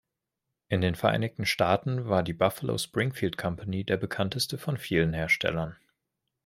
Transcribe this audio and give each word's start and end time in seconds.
In 0.67 0.81
den 0.81 0.95
Vereinigten 0.95 1.45
Staaten 1.45 2.09
war 2.09 2.23
die 2.23 2.33
"Buffalo-Springfield 2.33 3.37
Company" 3.37 3.83
der 3.83 3.97
bekannteste 3.97 4.57
von 4.57 4.77
vielen 4.77 5.13
Herstellern. 5.13 5.77